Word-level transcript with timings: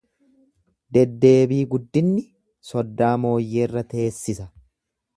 Deddeebii 0.97 1.59
guddinni 1.75 2.25
soddaa 2.73 3.13
mooyyeerra 3.27 3.89
teessisa. 3.95 4.51